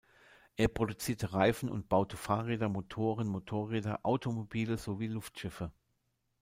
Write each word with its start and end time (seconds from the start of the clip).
Er 0.57 0.67
produzierte 0.67 1.31
Reifen 1.33 1.69
und 1.69 1.87
baute 1.87 2.17
Fahrräder, 2.17 2.69
Motoren, 2.69 3.27
Motorräder, 3.27 3.99
Automobile 4.03 4.77
sowie 4.79 5.05
Luftschiffe. 5.05 5.71